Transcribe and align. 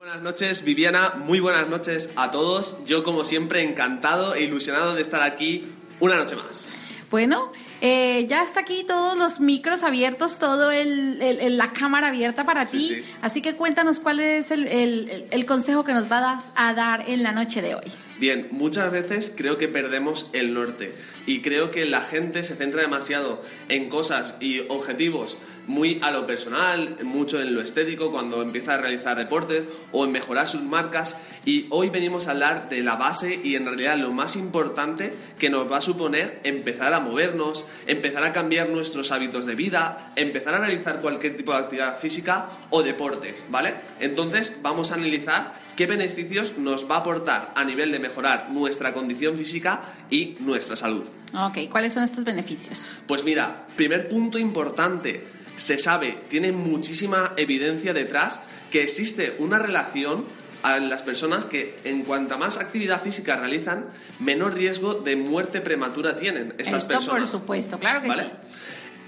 Buenas 0.00 0.22
noches, 0.22 0.64
Viviana. 0.64 1.12
Muy 1.26 1.40
buenas 1.40 1.68
noches 1.68 2.14
a 2.16 2.30
todos. 2.30 2.82
Yo, 2.86 3.04
como 3.04 3.22
siempre, 3.22 3.60
encantado 3.62 4.34
e 4.34 4.44
ilusionado 4.44 4.94
de 4.94 5.02
estar 5.02 5.20
aquí 5.20 5.68
una 6.00 6.16
noche 6.16 6.36
más. 6.36 6.74
Bueno, 7.10 7.52
eh, 7.82 8.24
ya 8.26 8.42
está 8.42 8.60
aquí 8.60 8.82
todos 8.88 9.18
los 9.18 9.40
micros 9.40 9.82
abiertos, 9.82 10.38
todo 10.38 10.70
el, 10.70 11.20
el- 11.20 11.40
el- 11.40 11.58
la 11.58 11.74
cámara 11.74 12.08
abierta 12.08 12.46
para 12.46 12.64
Sí, 12.64 12.78
ti. 12.78 12.88
sí. 12.88 13.04
Así 13.20 13.42
que 13.42 13.56
cuéntanos 13.56 14.00
cuál 14.00 14.20
es 14.20 14.50
el, 14.50 14.66
el- 14.68 15.26
el 15.30 15.44
consejo 15.44 15.84
que 15.84 15.92
nos 15.92 16.08
vas 16.08 16.44
a 16.54 16.72
dar 16.72 17.06
en 17.10 17.22
la 17.22 17.32
noche 17.32 17.60
de 17.60 17.74
hoy. 17.74 17.92
Bien, 18.18 18.48
muchas 18.52 18.90
veces 18.90 19.34
creo 19.36 19.58
que 19.58 19.68
perdemos 19.68 20.30
el 20.32 20.54
norte 20.54 20.94
y 21.26 21.42
creo 21.42 21.70
que 21.70 21.84
la 21.84 22.00
gente 22.00 22.42
se 22.44 22.54
centra 22.54 22.80
demasiado 22.80 23.42
en 23.68 23.90
cosas 23.90 24.36
y 24.40 24.60
objetivos 24.68 25.36
muy 25.70 26.00
a 26.02 26.10
lo 26.10 26.26
personal, 26.26 26.96
mucho 27.04 27.40
en 27.40 27.54
lo 27.54 27.60
estético 27.60 28.10
cuando 28.10 28.42
empieza 28.42 28.74
a 28.74 28.78
realizar 28.78 29.16
deporte 29.16 29.64
o 29.92 30.04
en 30.04 30.12
mejorar 30.12 30.48
sus 30.48 30.62
marcas 30.62 31.16
y 31.46 31.66
hoy 31.70 31.88
venimos 31.88 32.26
a 32.26 32.32
hablar 32.32 32.68
de 32.68 32.82
la 32.82 32.96
base 32.96 33.40
y 33.42 33.54
en 33.54 33.64
realidad 33.64 33.96
lo 33.96 34.12
más 34.12 34.36
importante 34.36 35.14
que 35.38 35.48
nos 35.48 35.70
va 35.70 35.78
a 35.78 35.80
suponer 35.80 36.40
empezar 36.44 36.92
a 36.92 37.00
movernos, 37.00 37.64
empezar 37.86 38.24
a 38.24 38.32
cambiar 38.32 38.68
nuestros 38.68 39.12
hábitos 39.12 39.46
de 39.46 39.54
vida, 39.54 40.12
empezar 40.16 40.54
a 40.54 40.58
realizar 40.58 41.00
cualquier 41.00 41.36
tipo 41.36 41.52
de 41.52 41.58
actividad 41.58 41.98
física 41.98 42.48
o 42.70 42.82
deporte, 42.82 43.36
¿vale? 43.48 43.74
Entonces 44.00 44.58
vamos 44.62 44.90
a 44.90 44.96
analizar 44.96 45.54
qué 45.76 45.86
beneficios 45.86 46.58
nos 46.58 46.90
va 46.90 46.96
a 46.96 46.98
aportar 46.98 47.52
a 47.54 47.64
nivel 47.64 47.92
de 47.92 48.00
mejorar 48.00 48.50
nuestra 48.50 48.92
condición 48.92 49.38
física 49.38 49.82
y 50.10 50.36
nuestra 50.40 50.76
salud. 50.76 51.04
Ok, 51.32 51.70
¿cuáles 51.70 51.92
son 51.92 52.02
estos 52.02 52.24
beneficios? 52.24 52.96
Pues 53.06 53.24
mira, 53.24 53.66
primer 53.76 54.08
punto 54.08 54.38
importante, 54.38 55.24
se 55.60 55.78
sabe, 55.78 56.16
tiene 56.28 56.52
muchísima 56.52 57.34
evidencia 57.36 57.92
detrás 57.92 58.40
que 58.70 58.82
existe 58.82 59.36
una 59.38 59.58
relación 59.58 60.24
a 60.62 60.78
las 60.78 61.02
personas 61.02 61.44
que 61.44 61.78
en 61.84 62.02
cuanta 62.02 62.36
más 62.38 62.58
actividad 62.58 63.02
física 63.02 63.36
realizan, 63.36 63.86
menor 64.18 64.54
riesgo 64.54 64.94
de 64.94 65.16
muerte 65.16 65.60
prematura 65.60 66.16
tienen 66.16 66.54
estas 66.58 66.82
Esto, 66.82 66.94
personas. 66.94 67.30
por 67.30 67.40
supuesto, 67.40 67.78
claro 67.78 68.00
que 68.00 68.08
¿Vale? 68.08 68.22
sí. 68.24 68.30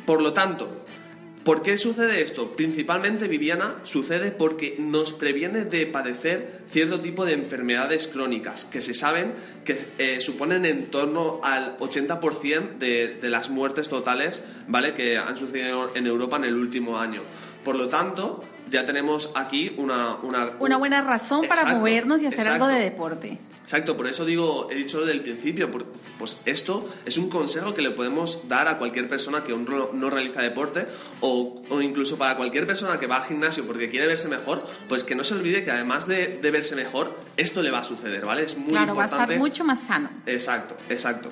Por 0.04 0.20
lo 0.20 0.32
tanto, 0.32 0.81
¿por 1.44 1.62
qué 1.62 1.76
sucede 1.76 2.22
esto? 2.22 2.56
Principalmente, 2.56 3.28
Viviana, 3.28 3.76
sucede 3.82 4.30
porque 4.30 4.76
nos 4.78 5.12
previene 5.12 5.64
de 5.64 5.86
padecer 5.86 6.62
cierto 6.70 7.00
tipo 7.00 7.24
de 7.24 7.34
enfermedades 7.34 8.06
crónicas 8.06 8.64
que 8.64 8.82
se 8.82 8.94
saben 8.94 9.34
que 9.64 9.78
eh, 9.98 10.20
suponen 10.20 10.64
en 10.64 10.90
torno 10.90 11.40
al 11.42 11.78
80% 11.78 12.78
de, 12.78 13.18
de 13.20 13.30
las 13.30 13.50
muertes 13.50 13.88
totales, 13.88 14.42
¿vale? 14.68 14.94
Que 14.94 15.18
han 15.18 15.38
sucedido 15.38 15.92
en 15.94 16.06
Europa 16.06 16.36
en 16.36 16.44
el 16.44 16.56
último 16.56 16.98
año. 16.98 17.22
Por 17.64 17.76
lo 17.76 17.88
tanto, 17.88 18.44
ya 18.72 18.84
tenemos 18.86 19.30
aquí 19.36 19.74
una... 19.76 20.16
Una, 20.22 20.52
Una 20.58 20.76
buena 20.78 21.02
razón 21.02 21.42
para 21.46 21.60
Exacto, 21.60 21.78
movernos 21.78 22.22
y 22.22 22.26
hacer 22.26 22.48
algo 22.48 22.66
de 22.66 22.78
exacto. 22.78 22.90
deporte. 22.90 23.38
Exacto, 23.62 23.96
por 23.96 24.06
eso 24.08 24.24
digo, 24.24 24.68
he 24.70 24.74
dicho 24.74 25.00
desde 25.00 25.12
el 25.12 25.20
principio, 25.20 25.70
pues 26.18 26.36
esto 26.46 26.88
es 27.06 27.16
un 27.16 27.30
consejo 27.30 27.74
que 27.74 27.80
le 27.80 27.90
podemos 27.92 28.48
dar 28.48 28.66
a 28.68 28.76
cualquier 28.76 29.08
persona 29.08 29.44
que 29.44 29.56
no, 29.56 30.10
realiza 30.10 30.42
deporte 30.42 30.86
o, 31.20 31.62
o 31.70 31.80
incluso 31.80 32.18
para 32.18 32.36
cualquier 32.36 32.66
persona 32.66 32.98
que 32.98 33.06
va 33.06 33.16
al 33.18 33.24
gimnasio 33.24 33.64
porque 33.64 33.88
quiere 33.88 34.08
verse 34.08 34.28
mejor, 34.28 34.66
pues 34.88 35.04
que 35.04 35.14
no 35.14 35.22
se 35.22 35.34
olvide 35.34 35.64
que 35.64 35.70
además 35.70 36.08
de, 36.08 36.38
de 36.42 36.50
verse 36.50 36.74
mejor, 36.74 37.16
esto 37.36 37.62
le 37.62 37.70
va 37.70 37.78
a 37.78 37.84
suceder, 37.84 38.26
¿vale? 38.26 38.42
Es 38.42 38.56
muy 38.56 38.70
claro, 38.72 38.94
va 38.94 39.02
a 39.02 39.06
importante. 39.06 39.34
estar 39.34 39.38
mucho 39.38 39.64
más 39.64 39.80
sano. 39.86 40.10
Exacto, 40.26 40.76
exacto. 40.88 41.30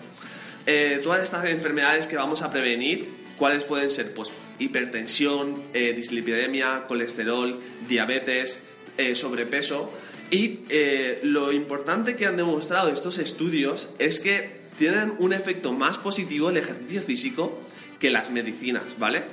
Eh, 0.66 1.00
todas 1.02 1.22
estas 1.22 1.44
enfermedades 1.46 2.06
que 2.06 2.16
vamos 2.16 2.42
a 2.42 2.50
prevenir, 2.52 3.19
¿cuáles 3.40 3.64
pueden 3.64 3.90
ser? 3.90 4.12
Pues 4.12 4.30
hipertensión, 4.58 5.62
eh, 5.72 5.94
dislipidemia, 5.94 6.84
colesterol, 6.86 7.58
diabetes, 7.88 8.60
eh, 8.98 9.14
sobrepeso. 9.16 9.90
Y 10.30 10.60
eh, 10.68 11.20
lo 11.24 11.50
importante 11.50 12.14
que 12.16 12.26
han 12.26 12.36
demostrado 12.36 12.90
estos 12.90 13.16
estudios 13.16 13.88
es 13.98 14.20
que 14.20 14.60
tienen 14.78 15.14
un 15.18 15.32
efecto 15.32 15.72
más 15.72 15.96
positivo 15.96 16.50
el 16.50 16.58
ejercicio 16.58 17.00
físico 17.00 17.58
que 17.98 18.10
las 18.10 18.30
medicinas, 18.30 18.98
¿vale? 18.98 19.24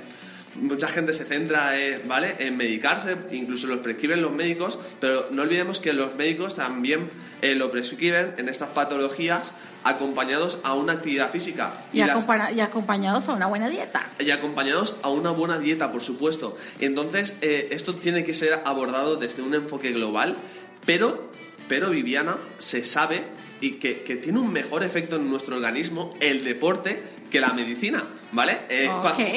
Mucha 0.56 0.88
gente 0.88 1.12
se 1.12 1.24
centra 1.24 1.78
eh, 1.78 2.02
¿vale? 2.06 2.34
en 2.40 2.56
medicarse, 2.56 3.16
incluso 3.32 3.66
los 3.66 3.78
prescriben 3.78 4.22
los 4.22 4.32
médicos, 4.32 4.78
pero 5.00 5.28
no 5.30 5.42
olvidemos 5.42 5.78
que 5.80 5.92
los 5.92 6.14
médicos 6.16 6.56
también 6.56 7.10
eh, 7.42 7.54
lo 7.54 7.70
prescriben 7.70 8.34
en 8.38 8.48
estas 8.48 8.70
patologías 8.70 9.52
acompañados 9.84 10.58
a 10.64 10.74
una 10.74 10.94
actividad 10.94 11.30
física. 11.30 11.72
Y, 11.92 11.98
las- 11.98 12.10
acompaña- 12.10 12.50
y 12.52 12.60
acompañados 12.60 13.28
a 13.28 13.32
una 13.34 13.46
buena 13.46 13.68
dieta. 13.68 14.10
y 14.18 14.30
acompañados 14.32 14.96
a 15.02 15.08
una 15.10 15.30
buena 15.30 15.58
dieta, 15.58 15.92
por 15.92 16.02
supuesto. 16.02 16.56
Entonces, 16.80 17.38
eh, 17.42 17.68
esto 17.70 17.94
tiene 17.94 18.24
que 18.24 18.34
ser 18.34 18.60
abordado 18.64 19.16
desde 19.16 19.42
un 19.42 19.54
enfoque 19.54 19.92
global, 19.92 20.36
pero, 20.84 21.30
pero 21.68 21.90
Viviana, 21.90 22.38
se 22.58 22.84
sabe 22.84 23.24
y 23.60 23.72
que, 23.72 24.02
que 24.02 24.16
tiene 24.16 24.38
un 24.38 24.52
mejor 24.52 24.82
efecto 24.82 25.16
en 25.16 25.28
nuestro 25.28 25.56
organismo 25.56 26.14
el 26.20 26.44
deporte 26.44 27.02
que 27.30 27.40
la 27.40 27.52
medicina, 27.52 28.04
¿vale? 28.32 28.60
Eh, 28.68 28.88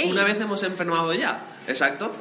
Una 0.09 0.23
vez 0.23 0.39
hemos 0.39 0.63
enfermado 0.63 1.13
ya, 1.13 1.59
exacto. 1.67 2.13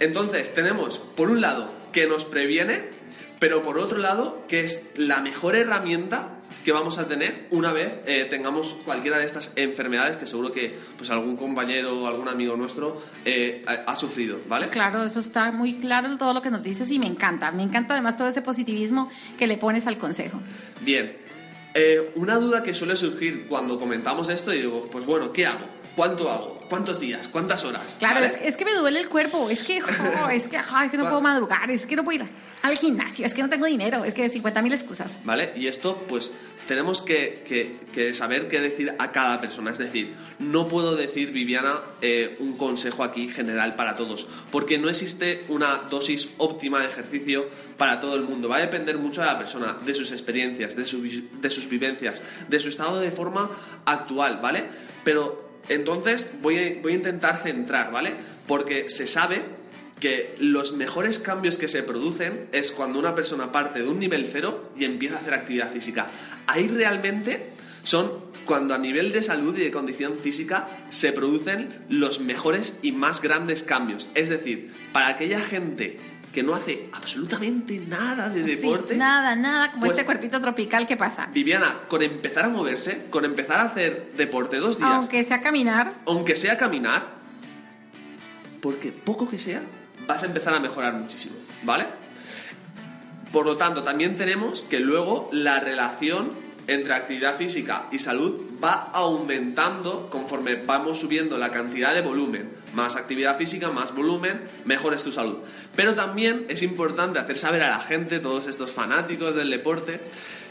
Entonces, 0.00 0.54
tenemos, 0.54 0.98
por 0.98 1.30
un 1.30 1.40
lado, 1.40 1.72
que 1.92 2.06
nos 2.06 2.24
previene, 2.24 2.90
pero 3.38 3.62
por 3.62 3.78
otro 3.78 3.98
lado, 3.98 4.44
que 4.48 4.60
es 4.60 4.90
la 4.96 5.20
mejor 5.20 5.56
herramienta 5.56 6.37
que 6.64 6.72
vamos 6.72 6.98
a 6.98 7.06
tener 7.08 7.46
una 7.50 7.72
vez 7.72 8.00
eh, 8.06 8.26
tengamos 8.28 8.80
cualquiera 8.84 9.18
de 9.18 9.24
estas 9.26 9.52
enfermedades 9.56 10.16
que 10.16 10.26
seguro 10.26 10.52
que 10.52 10.78
pues 10.96 11.10
algún 11.10 11.36
compañero 11.36 12.00
o 12.02 12.06
algún 12.06 12.28
amigo 12.28 12.56
nuestro 12.56 13.00
eh, 13.24 13.62
ha, 13.66 13.90
ha 13.92 13.96
sufrido, 13.96 14.38
¿vale? 14.48 14.68
Claro, 14.68 15.04
eso 15.04 15.20
está 15.20 15.50
muy 15.52 15.78
claro 15.78 16.16
todo 16.18 16.34
lo 16.34 16.42
que 16.42 16.50
nos 16.50 16.62
dices 16.62 16.90
y 16.90 16.98
me 16.98 17.06
encanta. 17.06 17.50
Me 17.52 17.62
encanta 17.62 17.94
además 17.94 18.16
todo 18.16 18.28
ese 18.28 18.42
positivismo 18.42 19.08
que 19.38 19.46
le 19.46 19.56
pones 19.56 19.86
al 19.86 19.98
consejo. 19.98 20.40
Bien, 20.80 21.16
Eh, 21.74 22.12
una 22.16 22.36
duda 22.36 22.62
que 22.62 22.72
suele 22.74 22.96
surgir 22.96 23.46
cuando 23.46 23.78
comentamos 23.78 24.28
esto 24.30 24.52
y 24.52 24.62
digo, 24.62 24.88
pues 24.90 25.04
bueno, 25.04 25.32
¿qué 25.32 25.46
hago? 25.46 25.66
¿Cuánto 25.94 26.28
hago? 26.30 26.60
¿Cuántos 26.68 26.98
días? 26.98 27.28
¿Cuántas 27.28 27.62
horas? 27.64 27.96
Claro, 27.98 28.20
¿Vale? 28.20 28.26
es, 28.26 28.38
es 28.42 28.56
que 28.56 28.64
me 28.64 28.72
duele 28.74 29.00
el 29.00 29.08
cuerpo, 29.08 29.48
es 29.50 29.62
que, 29.64 29.80
jo, 29.80 30.28
es 30.30 30.48
que, 30.48 30.60
jo, 30.62 30.78
es 30.82 30.90
que 30.90 30.96
no 30.96 31.04
puedo 31.04 31.20
madrugar, 31.20 31.70
es 31.70 31.86
que 31.86 31.94
no 31.94 32.04
puedo 32.04 32.24
ir 32.24 32.30
al 32.62 32.76
gimnasio, 32.76 33.24
es 33.26 33.34
que 33.34 33.42
no 33.42 33.48
tengo 33.48 33.66
dinero, 33.66 34.04
es 34.04 34.14
que 34.14 34.28
50 34.28 34.62
mil 34.62 34.72
excusas. 34.72 35.18
¿Vale? 35.24 35.52
Y 35.56 35.66
esto, 35.68 36.04
pues, 36.08 36.30
tenemos 36.66 37.00
que, 37.00 37.42
que- 37.46 37.76
que 37.92 38.12
saber 38.12 38.46
qué 38.48 38.60
decir 38.60 38.94
a 38.98 39.10
cada 39.10 39.40
persona. 39.40 39.70
Es 39.70 39.78
decir, 39.78 40.14
no 40.38 40.68
puedo 40.68 40.96
decir, 40.96 41.30
Viviana, 41.32 41.80
eh, 42.02 42.36
un 42.40 42.58
consejo 42.58 43.04
aquí 43.04 43.28
general 43.28 43.74
para 43.74 43.96
todos, 43.96 44.26
porque 44.50 44.76
no 44.76 44.90
existe 44.90 45.44
una 45.48 45.86
dosis 45.90 46.28
óptima 46.36 46.80
de 46.80 46.88
ejercicio 46.88 47.48
para 47.78 48.00
todo 48.00 48.16
el 48.16 48.22
mundo. 48.24 48.48
Va 48.50 48.56
a 48.56 48.60
depender 48.60 48.98
mucho 48.98 49.20
de 49.22 49.28
la 49.28 49.38
persona, 49.38 49.78
de 49.86 49.94
sus 49.94 50.12
experiencias, 50.12 50.76
de, 50.76 50.84
su 50.84 51.00
de 51.02 51.48
sus 51.50 51.68
vivencias, 51.70 52.22
de 52.48 52.60
su 52.60 52.68
estado 52.68 53.00
de 53.00 53.10
forma 53.12 53.50
actual, 53.86 54.40
¿vale? 54.42 54.64
Pero 55.04 55.48
entonces 55.70 56.26
voy 56.42 56.80
voy 56.82 56.92
a 56.92 56.96
intentar 56.96 57.40
centrar, 57.42 57.90
¿vale? 57.90 58.12
Porque 58.46 58.90
se 58.90 59.06
sabe 59.06 59.42
que 60.00 60.36
los 60.38 60.72
mejores 60.72 61.18
cambios 61.18 61.58
que 61.58 61.68
se 61.68 61.82
producen 61.82 62.48
es 62.52 62.70
cuando 62.72 62.98
una 62.98 63.14
persona 63.14 63.50
parte 63.52 63.82
de 63.82 63.88
un 63.88 63.98
nivel 63.98 64.28
cero 64.32 64.70
y 64.76 64.84
empieza 64.84 65.16
a 65.16 65.20
hacer 65.20 65.34
actividad 65.34 65.72
física. 65.72 66.10
Ahí 66.46 66.68
realmente 66.68 67.50
son 67.82 68.28
cuando 68.44 68.74
a 68.74 68.78
nivel 68.78 69.12
de 69.12 69.22
salud 69.22 69.56
y 69.58 69.62
de 69.62 69.70
condición 69.70 70.18
física 70.20 70.68
se 70.90 71.12
producen 71.12 71.84
los 71.88 72.20
mejores 72.20 72.78
y 72.82 72.92
más 72.92 73.20
grandes 73.20 73.62
cambios. 73.62 74.08
Es 74.14 74.28
decir, 74.28 74.72
para 74.92 75.08
aquella 75.08 75.40
gente 75.40 75.98
que 76.32 76.42
no 76.42 76.54
hace 76.54 76.88
absolutamente 76.92 77.78
nada 77.80 78.28
de 78.28 78.44
Sí, 78.46 78.56
deporte, 78.56 78.96
nada, 78.96 79.34
nada, 79.34 79.70
como 79.72 79.80
Pues- 79.86 79.92
este 79.92 80.04
cuerpito 80.06 80.40
tropical 80.40 80.86
que 80.86 80.96
pasa. 80.96 81.26
Viviana, 81.32 81.80
con 81.88 82.02
empezar 82.02 82.44
a 82.44 82.48
moverse, 82.48 83.06
con 83.10 83.24
empezar 83.24 83.60
a 83.60 83.64
hacer 83.64 84.12
deporte 84.16 84.58
dos 84.58 84.78
días, 84.78 84.90
Aunque 84.92 85.24
sea 85.24 85.40
caminar, 85.42 85.94
aunque 86.06 86.36
sea 86.36 86.56
caminar, 86.58 87.06
porque 88.60 88.92
poco 88.92 89.28
que 89.28 89.38
sea, 89.38 89.62
vas 90.08 90.22
a 90.22 90.26
empezar 90.26 90.54
a 90.54 90.58
mejorar 90.58 90.94
muchísimo, 90.94 91.36
¿vale? 91.62 91.84
Por 93.30 93.44
lo 93.44 93.58
tanto, 93.58 93.82
también 93.82 94.16
tenemos 94.16 94.62
que 94.62 94.80
luego 94.80 95.28
la 95.32 95.60
relación 95.60 96.32
entre 96.66 96.94
actividad 96.94 97.36
física 97.36 97.86
y 97.92 97.98
salud 97.98 98.40
va 98.62 98.90
aumentando 98.92 100.08
conforme 100.10 100.56
vamos 100.56 100.98
subiendo 100.98 101.36
la 101.36 101.52
cantidad 101.52 101.94
de 101.94 102.00
volumen. 102.00 102.56
Más 102.72 102.96
actividad 102.96 103.36
física, 103.36 103.70
más 103.70 103.94
volumen, 103.94 104.40
mejor 104.64 104.94
es 104.94 105.04
tu 105.04 105.12
salud. 105.12 105.38
Pero 105.76 105.94
también 105.94 106.46
es 106.48 106.62
importante 106.62 107.18
hacer 107.18 107.36
saber 107.36 107.62
a 107.62 107.68
la 107.68 107.80
gente, 107.80 108.18
todos 108.18 108.46
estos 108.46 108.72
fanáticos 108.72 109.34
del 109.34 109.50
deporte, 109.50 110.00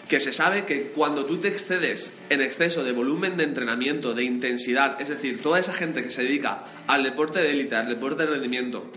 que 0.07 0.19
se 0.19 0.33
sabe 0.33 0.65
que 0.65 0.92
cuando 0.92 1.25
tú 1.25 1.38
te 1.38 1.48
excedes 1.48 2.13
en 2.30 2.42
exceso 2.42 2.83
de 2.83 2.92
volumen 2.92 3.38
de 3.38 3.44
entrenamiento, 3.44 4.13
de 4.13 4.24
intensidad, 4.24 5.01
es 5.01 5.09
decir, 5.09 5.42
toda 5.42 5.59
esa 5.59 5.74
gente 5.74 6.04
que 6.04 6.12
se 6.12 6.24
dedica 6.24 6.63
al 6.88 7.04
deporte 7.04 7.39
de 7.39 7.51
élite, 7.51 7.75
al 7.75 7.89
deporte 7.89 8.25
de 8.25 8.31
rendimiento, 8.31 8.89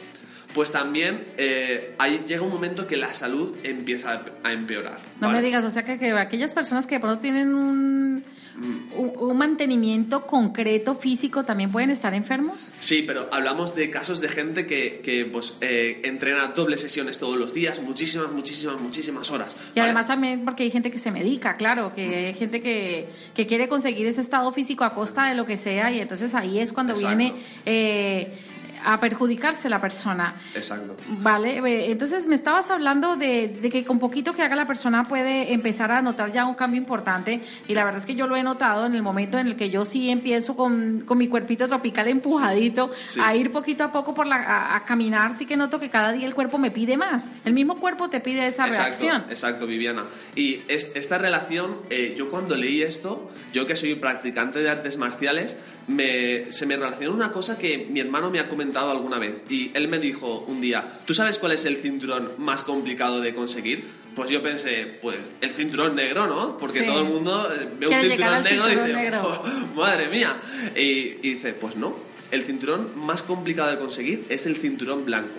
pues 0.55 0.73
también 0.73 1.25
eh, 1.37 1.94
ahí 1.99 2.25
llega 2.26 2.43
un 2.43 2.50
momento 2.50 2.87
que 2.87 2.97
la 2.97 3.12
salud 3.14 3.56
empieza 3.62 4.23
a 4.43 4.52
empeorar. 4.52 4.99
no 5.20 5.29
¿vale? 5.29 5.41
me 5.41 5.44
digas, 5.44 5.64
o 5.64 5.70
sea 5.70 5.85
que, 5.85 5.99
que 5.99 6.12
aquellas 6.12 6.52
personas 6.52 6.87
que 6.87 6.97
de 6.97 7.00
pronto 7.00 7.20
tienen 7.20 7.55
un, 7.55 8.25
un, 8.61 9.12
un 9.17 9.37
mantenimiento 9.37 10.26
concreto 10.26 10.94
físico 10.94 11.44
también 11.44 11.70
pueden 11.70 11.91
estar 11.91 12.14
enfermos. 12.14 12.73
Sí, 12.81 13.05
pero 13.06 13.29
hablamos 13.32 13.75
de 13.75 13.91
casos 13.91 14.20
de 14.20 14.29
gente 14.29 14.67
que, 14.67 15.00
que 15.02 15.25
pues, 15.25 15.56
eh, 15.61 16.00
entrena 16.05 16.49
dobles 16.49 16.81
sesiones 16.81 17.19
todos 17.19 17.38
los 17.38 17.55
días, 17.55 17.81
muchísimas, 17.81 18.31
muchísimas, 18.32 18.81
muchísimas 18.81 19.31
horas. 19.31 19.56
Y 19.75 19.79
¿vale? 19.79 19.91
además 19.91 20.08
también 20.08 20.44
porque 20.44 20.64
hay 20.64 20.70
gente 20.70 20.91
que 20.91 20.99
se 20.99 21.11
medica, 21.11 21.56
claro, 21.56 21.94
que 21.94 22.26
hay 22.26 22.35
gente 22.35 22.61
que, 22.61 23.08
que 23.35 23.47
quiere 23.47 23.69
conseguir 23.69 24.06
ese 24.06 24.20
estado 24.20 24.50
físico 24.52 24.85
a 24.85 24.94
costa 24.94 25.29
de 25.29 25.35
lo 25.35 25.47
que 25.47 25.56
sea 25.56 25.91
y 25.91 26.00
entonces 26.00 26.35
ahí 26.35 26.58
es 26.58 26.73
cuando 26.73 26.93
Exacto. 26.94 27.17
viene 27.17 27.41
eh, 27.67 28.50
a 28.85 29.00
perjudicarse 29.00 29.69
la 29.69 29.81
persona. 29.81 30.35
Exacto. 30.55 30.97
Vale, 31.09 31.59
entonces 31.91 32.27
me 32.27 32.35
estabas 32.35 32.71
hablando 32.71 33.17
de, 33.17 33.49
de 33.49 33.71
que 33.71 33.85
con 33.85 33.99
poquito 33.99 34.32
que 34.35 34.43
haga 34.43 34.56
la 34.56 34.67
persona 34.67 35.06
puede 35.09 35.53
empezar 35.53 35.91
a 35.93 36.03
notar 36.03 36.32
ya 36.32 36.47
un 36.47 36.55
cambio 36.55 36.81
importante 36.81 37.41
y 37.69 37.75
la 37.75 37.85
verdad 37.85 38.00
es 38.00 38.06
que 38.06 38.15
yo 38.15 38.27
lo 38.27 38.37
he 38.37 38.43
notado 38.43 38.87
en 38.87 38.94
el 38.94 39.03
momento 39.03 39.38
en 39.38 39.47
el 39.47 39.56
que 39.56 39.71
yo 39.71 39.85
sí 39.85 40.11
empiezo 40.11 40.56
con, 40.56 41.00
con 41.06 41.19
mi 41.19 41.29
cuerpito 41.29 41.69
tropical 41.69 42.09
empujadito 42.09 42.91
Sí. 43.09 43.21
a 43.23 43.35
ir 43.35 43.50
poquito 43.50 43.85
a 43.85 43.93
poco 43.93 44.15
por 44.15 44.27
la, 44.27 44.37
a, 44.37 44.77
a 44.77 44.85
caminar, 44.85 45.35
sí 45.37 45.47
que 45.47 45.56
noto 45.56 45.79
que 45.81 45.91
cada 45.91 46.12
día 46.12 46.26
el 46.26 46.35
cuerpo 46.35 46.59
me 46.59 46.71
pide 46.71 46.97
más. 46.97 47.29
El 47.44 47.53
mismo 47.53 47.79
cuerpo 47.79 48.09
te 48.09 48.21
pide 48.21 48.47
esa 48.47 48.67
Exacto, 48.67 48.83
reacción. 48.85 49.25
exacto, 49.31 49.67
Viviana. 49.67 50.05
Y 50.35 50.61
es- 50.69 50.93
esta 50.94 51.19
relación, 51.19 51.76
eh, 51.91 52.15
yo 52.17 52.31
cuando 52.31 52.56
leí 52.56 52.83
esto, 52.83 53.31
yo 53.53 53.67
que 53.67 53.76
soy 53.76 53.94
practicante 53.97 54.61
de 54.61 54.71
artes 54.71 54.97
marciales, 54.97 55.56
me, 55.88 56.53
se 56.53 56.67
me 56.67 56.76
relacionó 56.76 57.15
una 57.15 57.33
cosa 57.33 57.59
que 57.59 57.88
mi 57.91 57.99
hermano 58.00 58.31
me 58.31 58.38
ha 58.38 58.49
comentado 58.49 58.70
alguna 58.77 59.19
vez. 59.19 59.43
Y 59.49 59.71
él 59.75 59.89
me 59.89 59.99
dijo 59.99 60.45
un 60.47 60.61
día, 60.61 61.01
¿tú 61.07 61.15
sabes 61.15 61.39
cuál 61.39 61.53
es 61.53 61.65
el 61.65 61.77
cinturón 61.79 62.33
más 62.39 62.63
complicado 62.65 63.21
de 63.21 63.35
conseguir? 63.35 63.85
Pues 64.15 64.29
yo 64.31 64.43
pensé, 64.43 64.99
pues 65.01 65.17
el 65.41 65.51
cinturón 65.51 65.95
negro, 65.97 66.27
¿no? 66.27 66.59
Porque 66.59 66.81
Sí. 66.81 66.87
todo 66.87 67.01
el 67.01 67.09
mundo 67.09 67.49
eh, 67.53 67.69
ve 67.79 67.87
un 67.89 67.95
cinturón 68.01 68.43
negro 68.45 68.67
y 68.69 68.71
dice, 68.77 68.93
negro. 68.95 69.43
"Oh, 69.45 69.77
madre 69.77 70.09
mía. 70.09 70.37
Y, 70.77 70.81
y 70.81 71.33
dice, 71.35 71.53
pues 71.55 71.77
no, 71.77 71.97
el 72.31 72.43
cinturón 72.45 72.93
más 72.97 73.23
complicado 73.23 73.71
de 73.71 73.79
conseguir 73.79 74.27
es 74.29 74.47
el 74.47 74.57
cinturón 74.57 75.05
blanco 75.05 75.35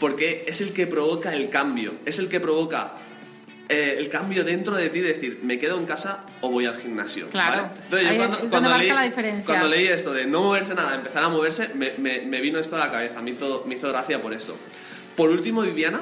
porque 0.00 0.44
es 0.48 0.60
el 0.60 0.72
que 0.72 0.88
provoca 0.88 1.32
el 1.32 1.48
cambio, 1.48 1.94
es 2.04 2.18
el 2.18 2.28
que 2.28 2.40
provoca 2.40 2.94
eh, 3.68 3.96
el 3.98 4.08
cambio 4.08 4.44
dentro 4.44 4.76
de 4.76 4.90
ti, 4.90 5.00
decir, 5.00 5.40
me 5.42 5.58
quedo 5.58 5.78
en 5.78 5.86
casa 5.86 6.24
o 6.40 6.50
voy 6.50 6.66
al 6.66 6.76
gimnasio. 6.76 7.28
Claro. 7.28 7.62
¿vale? 7.62 7.74
Entonces 7.84 8.08
Ahí 8.08 8.16
yo 8.18 8.26
cuando, 8.28 8.50
cuando 8.50 8.76
leí, 8.78 8.88
la 8.88 9.42
cuando 9.44 9.68
leí 9.68 9.86
esto 9.86 10.12
de 10.12 10.26
no 10.26 10.42
moverse 10.42 10.74
nada, 10.74 10.94
empezar 10.96 11.24
a 11.24 11.28
moverse, 11.28 11.70
me, 11.74 11.92
me- 11.98 12.20
me 12.22 12.40
vino 12.40 12.58
esto 12.58 12.76
a 12.76 12.80
la 12.80 12.90
cabeza, 12.90 13.22
me 13.22 13.30
hizo, 13.30 13.64
me 13.66 13.76
hizo 13.76 13.88
gracia 13.88 14.20
por 14.20 14.32
esto. 14.34 14.56
Por 15.16 15.30
último, 15.30 15.62
Viviana, 15.62 16.00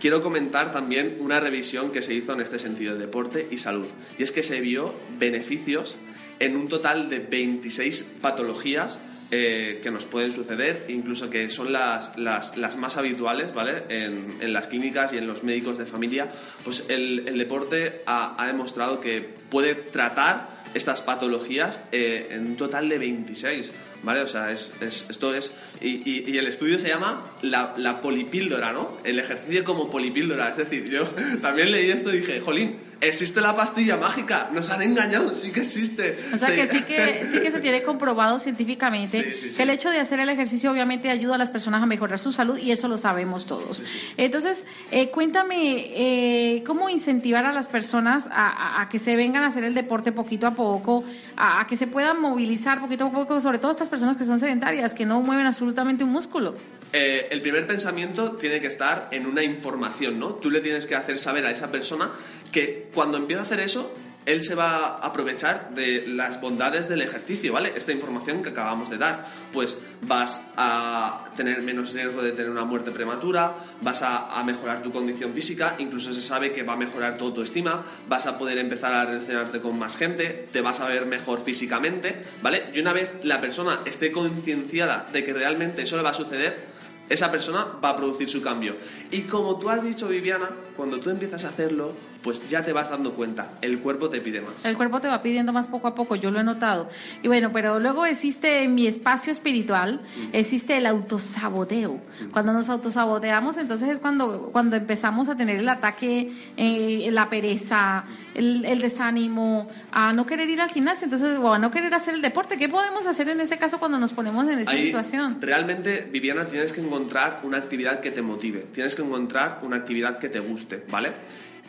quiero 0.00 0.22
comentar 0.22 0.72
también 0.72 1.16
una 1.20 1.40
revisión 1.40 1.90
que 1.92 2.02
se 2.02 2.14
hizo 2.14 2.32
en 2.32 2.40
este 2.40 2.58
sentido, 2.58 2.94
de 2.94 3.00
deporte 3.00 3.46
y 3.50 3.58
salud. 3.58 3.86
Y 4.18 4.22
es 4.22 4.30
que 4.32 4.42
se 4.42 4.60
vio 4.60 4.94
beneficios 5.18 5.96
en 6.40 6.56
un 6.56 6.68
total 6.68 7.08
de 7.08 7.18
26 7.18 8.08
patologías 8.20 8.98
eh, 9.30 9.80
que 9.82 9.90
nos 9.90 10.04
pueden 10.06 10.32
suceder, 10.32 10.86
incluso 10.88 11.28
que 11.28 11.50
son 11.50 11.72
las, 11.72 12.16
las, 12.16 12.56
las 12.56 12.76
más 12.76 12.96
habituales, 12.96 13.52
¿vale? 13.52 13.84
En, 13.88 14.38
en 14.40 14.52
las 14.52 14.68
clínicas 14.68 15.12
y 15.12 15.18
en 15.18 15.26
los 15.26 15.42
médicos 15.42 15.76
de 15.76 15.84
familia, 15.84 16.30
pues 16.64 16.86
el, 16.88 17.28
el 17.28 17.36
deporte 17.38 18.02
ha, 18.06 18.42
ha 18.42 18.46
demostrado 18.46 19.00
que 19.00 19.20
puede 19.50 19.74
tratar 19.74 20.58
estas 20.74 21.02
patologías 21.02 21.80
eh, 21.92 22.28
en 22.30 22.46
un 22.46 22.56
total 22.56 22.88
de 22.88 22.98
26, 22.98 23.72
¿vale? 24.02 24.20
O 24.22 24.26
sea, 24.26 24.50
es, 24.52 24.72
es- 24.80 25.06
esto 25.08 25.34
es... 25.34 25.54
Y, 25.80 26.02
y- 26.10 26.24
y 26.30 26.38
el 26.38 26.46
estudio 26.46 26.78
se 26.78 26.88
llama 26.88 27.32
la, 27.42 27.74
la 27.76 28.00
polipíldora, 28.00 28.72
¿no? 28.72 28.98
El 29.04 29.18
ejercicio 29.18 29.64
como 29.64 29.90
polipíldora. 29.90 30.48
Es 30.50 30.56
decir, 30.56 30.84
yo 30.90 31.04
también 31.42 31.70
leí 31.70 31.90
esto 31.90 32.12
y 32.12 32.18
dije, 32.20 32.40
jolín, 32.40 32.86
existe 33.00 33.40
la 33.40 33.54
pastilla 33.54 33.96
mágica, 33.96 34.50
nos 34.52 34.70
han 34.70 34.82
engañado, 34.82 35.32
sí 35.32 35.52
que 35.52 35.60
existe. 35.60 36.18
O 36.34 36.36
sea 36.36 36.48
Sí. 36.48 36.54
que 36.56 36.66
sí 36.66 36.82
que 36.82 37.28
sí 37.32 37.38
que 37.40 37.52
se 37.52 37.60
tiene 37.60 37.82
comprobado 37.84 38.40
científicamente 38.40 39.22
Sí, 39.40 39.50
sí, 39.52 39.56
que 39.56 39.62
el 39.62 39.70
hecho 39.70 39.88
de 39.90 40.00
hacer 40.00 40.18
el 40.18 40.28
ejercicio 40.30 40.72
obviamente 40.72 41.08
ayuda 41.08 41.36
a 41.36 41.38
las 41.38 41.48
personas 41.50 41.80
a 41.80 41.86
mejorar 41.86 42.18
su 42.18 42.32
salud 42.32 42.58
y 42.58 42.72
eso 42.72 42.88
lo 42.88 42.98
sabemos 42.98 43.46
todos. 43.46 43.84
Entonces, 44.16 44.64
eh, 44.90 45.10
cuéntame 45.10 45.86
eh, 45.90 46.64
cómo 46.66 46.88
incentivar 46.88 47.46
a 47.46 47.52
las 47.52 47.68
personas 47.68 48.26
a, 48.32 48.48
a- 48.48 48.82
a 48.82 48.88
que 48.88 48.98
se 48.98 49.14
vengan 49.14 49.44
a 49.44 49.48
hacer 49.48 49.62
el 49.62 49.74
deporte 49.74 50.10
poquito 50.10 50.48
a 50.48 50.56
poco, 50.56 51.04
a, 51.36 51.60
a 51.60 51.66
que 51.68 51.76
se 51.76 51.86
puedan 51.86 52.20
movilizar 52.20 52.80
poquito 52.80 53.04
a 53.06 53.12
poco, 53.12 53.40
sobre 53.40 53.60
todo 53.60 53.70
estas 53.70 53.87
personas 53.88 54.16
que 54.16 54.24
son 54.24 54.38
sedentarias, 54.38 54.94
que 54.94 55.06
no 55.06 55.20
mueven 55.20 55.46
absolutamente 55.46 56.04
un 56.04 56.10
músculo. 56.10 56.54
Eh, 56.92 57.28
el 57.30 57.42
primer 57.42 57.66
pensamiento 57.66 58.32
tiene 58.32 58.60
que 58.60 58.66
estar 58.66 59.08
en 59.10 59.26
una 59.26 59.42
información, 59.42 60.18
¿no? 60.18 60.34
Tú 60.34 60.50
le 60.50 60.60
tienes 60.60 60.86
que 60.86 60.94
hacer 60.94 61.18
saber 61.18 61.44
a 61.44 61.50
esa 61.50 61.70
persona 61.70 62.12
que 62.50 62.88
cuando 62.94 63.18
empieza 63.18 63.42
a 63.42 63.44
hacer 63.44 63.60
eso, 63.60 63.94
él 64.28 64.42
se 64.42 64.54
va 64.54 64.76
a 64.76 65.06
aprovechar 65.06 65.70
de 65.74 66.04
las 66.06 66.38
bondades 66.38 66.86
del 66.86 67.00
ejercicio, 67.00 67.50
¿vale? 67.50 67.72
Esta 67.74 67.92
información 67.92 68.42
que 68.42 68.50
acabamos 68.50 68.90
de 68.90 68.98
dar. 68.98 69.26
Pues 69.54 69.78
vas 70.02 70.38
a 70.54 71.24
tener 71.34 71.62
menos 71.62 71.94
riesgo 71.94 72.20
de 72.20 72.32
tener 72.32 72.50
una 72.50 72.66
muerte 72.66 72.90
prematura, 72.90 73.56
vas 73.80 74.02
a, 74.02 74.42
mejorar 74.44 74.82
tu 74.82 74.92
condición 74.92 75.32
física, 75.32 75.76
incluso 75.78 76.12
se 76.12 76.20
sabe 76.20 76.52
que 76.52 76.62
va 76.62 76.74
a 76.74 76.76
mejorar 76.76 77.16
tu 77.16 77.24
autoestima, 77.24 77.82
vas 78.06 78.26
a 78.26 78.38
poder 78.38 78.58
empezar 78.58 78.92
a 78.92 79.06
relacionarte 79.06 79.60
con 79.60 79.78
más 79.78 79.96
gente, 79.96 80.48
te 80.52 80.60
vas 80.60 80.80
a 80.80 80.88
ver 80.88 81.06
mejor 81.06 81.40
físicamente, 81.40 82.22
¿vale? 82.42 82.70
Y 82.74 82.80
una 82.80 82.92
vez 82.92 83.10
la 83.22 83.40
persona 83.40 83.80
esté 83.86 84.12
concienciada 84.12 85.08
de 85.10 85.24
que 85.24 85.32
realmente 85.32 85.82
eso 85.82 85.96
le 85.96 86.02
va 86.02 86.10
a 86.10 86.14
suceder, 86.14 86.66
esa 87.08 87.30
persona 87.30 87.66
va 87.82 87.90
a 87.90 87.96
producir 87.96 88.28
su 88.28 88.42
cambio. 88.42 88.76
Y 89.10 89.22
como 89.22 89.58
tú 89.58 89.70
has 89.70 89.82
dicho, 89.82 90.08
Viviana, 90.08 90.50
cuando 90.76 91.00
tú 91.00 91.10
empiezas 91.10 91.44
a 91.44 91.48
hacerlo, 91.48 91.94
pues 92.22 92.46
ya 92.48 92.64
te 92.64 92.72
vas 92.72 92.90
dando 92.90 93.14
cuenta, 93.14 93.52
el 93.62 93.78
cuerpo 93.78 94.08
te 94.08 94.20
pide 94.20 94.40
más. 94.40 94.64
El 94.64 94.76
cuerpo 94.76 95.00
te 95.00 95.08
va 95.08 95.22
pidiendo 95.22 95.52
más 95.52 95.68
poco 95.68 95.88
a 95.88 95.94
poco, 95.94 96.16
yo 96.16 96.30
lo 96.30 96.40
he 96.40 96.44
notado. 96.44 96.88
Y 97.22 97.28
bueno, 97.28 97.50
pero 97.52 97.78
luego 97.78 98.06
existe 98.06 98.62
en 98.64 98.74
mi 98.74 98.86
espacio 98.86 99.32
espiritual, 99.32 100.02
existe 100.32 100.76
el 100.76 100.86
autosaboteo. 100.86 102.00
Cuando 102.32 102.52
nos 102.52 102.68
autosaboteamos, 102.68 103.56
entonces 103.56 103.88
es 103.88 103.98
cuando, 103.98 104.50
cuando 104.52 104.76
empezamos 104.76 105.28
a 105.28 105.36
tener 105.36 105.58
el 105.58 105.68
ataque, 105.68 106.32
eh, 106.56 107.08
la 107.12 107.30
pereza, 107.30 108.04
el, 108.34 108.64
el 108.64 108.80
desánimo, 108.80 109.68
a 109.92 110.12
no 110.12 110.26
querer 110.26 110.48
ir 110.48 110.60
al 110.60 110.70
gimnasio, 110.70 111.04
entonces, 111.04 111.38
o 111.38 111.52
a 111.52 111.58
no 111.58 111.70
querer 111.70 111.94
hacer 111.94 112.14
el 112.14 112.22
deporte. 112.22 112.58
¿Qué 112.58 112.68
podemos 112.68 113.06
hacer 113.06 113.28
en 113.28 113.40
ese 113.40 113.58
caso 113.58 113.78
cuando 113.78 113.98
nos 113.98 114.12
ponemos 114.12 114.48
en 114.48 114.58
esa 114.60 114.70
Ahí, 114.72 114.86
situación? 114.86 115.38
Realmente, 115.40 116.08
Viviana, 116.10 116.46
tienes 116.46 116.72
que 116.72 116.80
encontrar 116.80 117.40
una 117.44 117.58
actividad 117.58 118.00
que 118.00 118.10
te 118.10 118.22
motive, 118.22 118.66
tienes 118.72 118.94
que 118.94 119.02
encontrar 119.02 119.60
una 119.62 119.76
actividad 119.76 120.18
que 120.18 120.28
te 120.28 120.40
guste, 120.40 120.84
¿vale? 120.90 121.12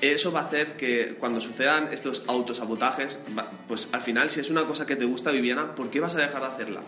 Eso 0.01 0.31
va 0.31 0.41
a 0.41 0.43
hacer 0.43 0.77
que 0.77 1.15
cuando 1.19 1.41
sucedan 1.41 1.89
estos 1.91 2.23
autosabotajes, 2.27 3.23
pues 3.67 3.89
al 3.93 4.01
final, 4.01 4.29
si 4.29 4.39
es 4.39 4.49
una 4.49 4.63
cosa 4.65 4.85
que 4.85 4.95
te 4.95 5.05
gusta, 5.05 5.31
Viviana, 5.31 5.75
¿por 5.75 5.89
qué 5.89 5.99
vas 5.99 6.15
a 6.15 6.19
dejar 6.19 6.41
de 6.41 6.47
hacerla? 6.47 6.81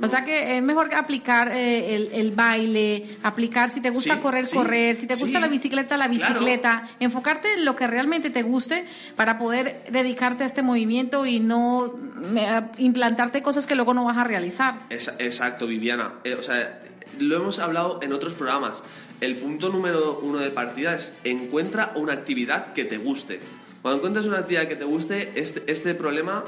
O 0.00 0.06
sea 0.06 0.24
que 0.24 0.56
es 0.58 0.62
mejor 0.62 0.94
aplicar 0.94 1.48
eh, 1.48 1.94
el, 1.96 2.10
el 2.12 2.30
baile, 2.30 3.16
aplicar 3.22 3.70
si 3.70 3.80
te 3.80 3.90
gusta 3.90 4.14
Sí, 4.14 4.20
correr, 4.20 4.46
sí, 4.46 4.54
correr, 4.54 4.94
si 4.94 5.06
te 5.08 5.14
gusta 5.14 5.38
sí. 5.38 5.40
la 5.40 5.48
bicicleta, 5.48 5.96
la 5.96 6.08
Claro. 6.08 6.34
bicicleta, 6.34 6.88
enfocarte 7.00 7.54
en 7.54 7.64
lo 7.64 7.74
que 7.74 7.86
realmente 7.88 8.30
te 8.30 8.42
guste 8.42 8.84
para 9.16 9.38
poder 9.38 9.82
dedicarte 9.90 10.44
a 10.44 10.46
este 10.46 10.62
movimiento 10.62 11.26
y 11.26 11.40
no 11.40 11.94
eh, 12.36 12.60
implantarte 12.78 13.42
cosas 13.42 13.66
que 13.66 13.74
luego 13.74 13.92
no 13.92 14.04
vas 14.04 14.18
a 14.18 14.24
realizar. 14.24 14.82
Es- 14.90 15.12
exacto, 15.18 15.66
Viviana. 15.66 16.12
Eh, 16.22 16.34
o 16.38 16.42
sea, 16.44 16.80
lo 17.18 17.36
hemos 17.36 17.58
hablado 17.58 18.00
en 18.02 18.12
otros 18.12 18.32
programas. 18.34 18.82
El 19.20 19.36
punto 19.38 19.68
número 19.68 20.20
uno 20.22 20.38
de 20.38 20.50
partida 20.50 20.94
es 20.94 21.16
encuentra 21.24 21.92
una 21.96 22.12
actividad 22.12 22.72
que 22.72 22.84
te 22.84 22.98
guste. 22.98 23.40
Cuando 23.82 23.98
encuentres 23.98 24.26
una 24.26 24.38
actividad 24.38 24.68
que 24.68 24.76
te 24.76 24.84
guste, 24.84 25.32
este, 25.34 25.64
este 25.70 25.94
problema, 25.94 26.44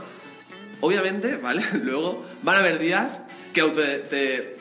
obviamente, 0.81 1.37
¿vale? 1.43 1.65
Luego 1.83 2.25
van 2.43 2.57
a 2.57 2.59
haber 2.61 2.79
días 2.79 3.21
que 3.53 3.63
auto- 3.63 3.81
te, 3.83 3.99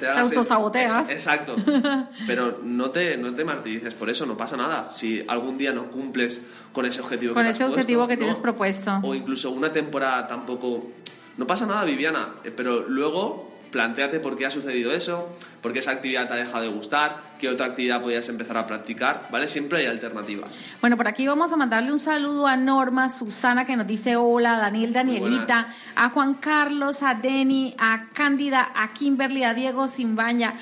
te 0.00 0.06
hagas- 0.06 0.28
autosaboteas. 0.28 1.08
Es- 1.10 1.14
exacto. 1.16 1.56
Pero 2.26 2.60
no 2.62 2.90
te, 2.90 3.16
no 3.18 3.34
te 3.34 3.44
martirices 3.44 3.92
por 3.94 4.08
eso, 4.08 4.24
no 4.24 4.36
pasa 4.36 4.56
nada. 4.56 4.90
Si 4.90 5.22
algún 5.28 5.58
día 5.58 5.72
no 5.72 5.90
cumples 5.90 6.40
con 6.72 6.86
ese 6.86 7.00
objetivo 7.02 7.34
Con 7.34 7.42
que 7.42 7.48
te 7.50 7.54
ese 7.54 7.64
objetivo 7.64 8.00
puesto, 8.00 8.08
que 8.08 8.16
tienes 8.16 8.36
¿no? 8.38 8.42
propuesto. 8.42 9.00
O 9.02 9.14
incluso 9.14 9.50
una 9.50 9.70
temporada 9.72 10.26
tampoco. 10.26 10.90
No 11.36 11.46
pasa 11.46 11.66
nada, 11.66 11.84
Viviana, 11.84 12.34
eh, 12.44 12.52
pero 12.54 12.86
luego 12.88 13.51
planteate 13.72 14.20
por 14.20 14.38
qué 14.38 14.46
ha 14.46 14.50
sucedido 14.50 14.92
eso, 14.92 15.36
por 15.60 15.72
qué 15.72 15.80
esa 15.80 15.90
actividad 15.90 16.28
te 16.28 16.34
ha 16.34 16.36
dejado 16.36 16.62
de 16.62 16.68
gustar, 16.68 17.31
qué 17.42 17.48
otra 17.48 17.66
actividad 17.66 18.00
podías 18.00 18.28
empezar 18.28 18.56
a 18.56 18.64
practicar, 18.64 19.26
¿vale? 19.32 19.48
Siempre 19.48 19.80
hay 19.80 19.86
alternativas. 19.86 20.56
Bueno, 20.80 20.96
por 20.96 21.08
aquí 21.08 21.26
vamos 21.26 21.52
a 21.52 21.56
mandarle 21.56 21.90
un 21.90 21.98
saludo 21.98 22.46
a 22.46 22.56
Norma, 22.56 23.08
Susana 23.08 23.66
que 23.66 23.76
nos 23.76 23.84
dice 23.84 24.14
hola, 24.14 24.58
Daniel, 24.58 24.92
Danielita, 24.92 25.74
a 25.96 26.10
Juan 26.10 26.34
Carlos, 26.34 27.02
a 27.02 27.14
Denny, 27.14 27.74
a 27.78 28.10
Cándida, 28.12 28.70
a 28.76 28.92
Kimberly, 28.92 29.42
a 29.42 29.54
Diego 29.54 29.88
Simbaña, 29.88 30.54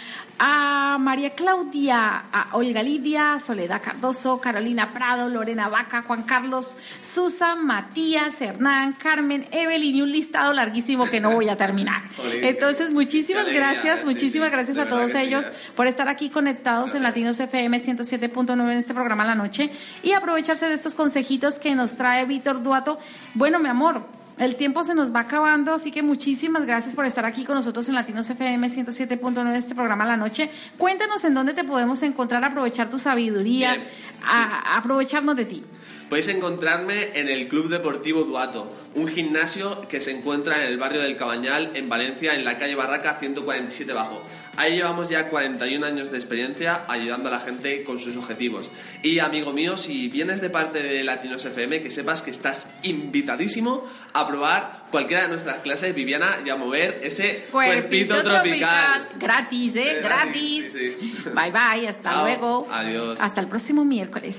a 0.42 0.96
María 0.98 1.34
Claudia, 1.34 2.24
a 2.32 2.56
Olga 2.56 2.82
Lidia, 2.82 3.38
Soledad 3.38 3.82
Cardoso, 3.82 4.40
Carolina 4.40 4.90
Prado, 4.94 5.28
Lorena 5.28 5.68
Vaca, 5.68 6.00
Juan 6.00 6.22
Carlos, 6.22 6.78
Susan, 7.02 7.66
Matías, 7.66 8.40
Hernán, 8.40 8.94
Carmen, 8.94 9.46
Evelyn 9.52 9.96
y 9.96 10.00
un 10.00 10.10
listado 10.10 10.54
larguísimo 10.54 11.04
que 11.10 11.20
no 11.20 11.32
voy 11.32 11.50
a 11.50 11.56
terminar. 11.56 12.04
Entonces, 12.42 12.90
muchísimas 12.90 13.42
alegría, 13.42 13.72
gracias, 13.72 14.00
sí, 14.00 14.06
muchísimas 14.06 14.48
sí, 14.48 14.52
gracias 14.52 14.78
a 14.78 14.88
todos 14.88 15.10
sí, 15.10 15.18
ellos 15.18 15.44
eh. 15.44 15.52
por 15.76 15.86
estar 15.86 16.08
aquí 16.08 16.30
conectados 16.30 16.69
en 16.70 17.02
Latinos 17.02 17.40
FM 17.40 17.80
107.9 17.80 18.52
en 18.72 18.78
este 18.78 18.94
programa 18.94 19.24
la 19.24 19.34
noche 19.34 19.70
y 20.04 20.12
aprovecharse 20.12 20.66
de 20.66 20.74
estos 20.74 20.94
consejitos 20.94 21.58
que 21.58 21.74
nos 21.74 21.96
trae 21.96 22.24
Víctor 22.26 22.62
Duato. 22.62 22.96
Bueno, 23.34 23.58
mi 23.58 23.68
amor, 23.68 24.06
El 24.38 24.54
tiempo 24.56 24.84
se 24.84 24.94
nos 24.94 25.12
va 25.14 25.20
acabando, 25.20 25.74
así 25.74 25.90
que 25.90 26.00
muchísimas 26.02 26.64
gracias 26.64 26.94
por 26.94 27.04
estar 27.04 27.26
aquí 27.26 27.44
con 27.44 27.56
nosotros 27.56 27.86
en 27.88 27.94
Latinos 27.96 28.30
FM 28.30 28.68
107.9 28.70 29.52
de 29.52 29.58
este 29.58 29.74
programa 29.74 30.06
La 30.06 30.16
Noche. 30.16 30.48
Cuéntanos 30.78 31.22
en 31.24 31.34
dónde 31.34 31.52
te 31.54 31.62
podemos 31.64 32.02
encontrar, 32.02 32.42
aprovechar 32.44 32.88
tu 32.88 32.98
sabiduría, 32.98 33.74
Bien, 33.74 33.88
a- 34.24 34.78
aprovecharnos 34.78 35.36
de 35.36 35.44
ti. 35.44 35.64
Podéis 36.08 36.28
encontrarme 36.28 37.10
en 37.18 37.28
el 37.28 37.48
Club 37.48 37.68
Deportivo 37.68 38.22
Duato, 38.22 38.72
un 38.94 39.08
gimnasio 39.08 39.82
que 39.88 40.00
se 40.00 40.10
encuentra 40.12 40.56
en 40.64 40.68
el 40.72 40.78
barrio 40.78 41.02
del 41.02 41.16
Cabañal, 41.18 41.72
en 41.74 41.88
Valencia, 41.90 42.34
en 42.34 42.44
la 42.46 42.56
calle 42.58 42.74
Barraca 42.76 43.18
147 43.20 43.92
Bajo. 43.92 44.22
Ahí 44.60 44.74
llevamos 44.76 45.08
ya 45.08 45.30
41 45.30 45.86
años 45.86 46.10
de 46.10 46.18
experiencia 46.18 46.84
ayudando 46.86 47.30
a 47.30 47.32
la 47.32 47.40
gente 47.40 47.82
con 47.82 47.98
sus 47.98 48.14
objetivos. 48.18 48.70
Y 49.02 49.18
amigo 49.18 49.54
mío, 49.54 49.78
si 49.78 50.08
vienes 50.08 50.42
de 50.42 50.50
parte 50.50 50.82
de 50.82 51.02
Latinos 51.02 51.42
FM, 51.46 51.80
que 51.80 51.90
sepas 51.90 52.20
que 52.20 52.30
estás 52.30 52.70
invitadísimo 52.82 53.86
a 54.12 54.28
probar 54.28 54.84
cualquiera 54.90 55.22
de 55.22 55.28
nuestras 55.28 55.60
clases, 55.60 55.94
Viviana, 55.94 56.40
y 56.44 56.50
a 56.50 56.56
mover 56.56 57.00
ese 57.02 57.46
cuerpito, 57.50 58.22
tropical. 58.22 59.08
Gratis, 59.16 59.76
¿eh? 59.76 59.92
Eh, 59.92 60.00
Gratis. 60.02 60.72
gratis, 60.72 60.72
sí, 60.72 60.96
sí. 61.00 61.28
Bye 61.30 61.52
bye, 61.52 61.88
hasta 61.88 62.10
Chao, 62.10 62.24
luego. 62.26 62.68
adiós. 62.70 63.18
Hasta 63.18 63.40
el 63.40 63.48
próximo 63.48 63.86
miércoles. 63.86 64.36